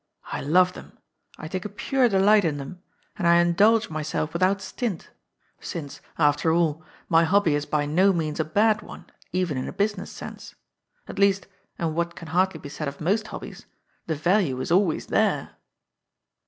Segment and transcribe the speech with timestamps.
[0.31, 0.97] I love them;
[1.37, 2.81] I take a pure delight in them;
[3.17, 5.11] and I indulge my self without stint,
[5.59, 9.71] since, after all, my hobby is by no means a bad one even in a
[9.71, 10.55] business sense.
[11.07, 11.45] At least,
[11.77, 13.67] and what can hardly be said of most hobbies,
[14.07, 15.51] the value is always there."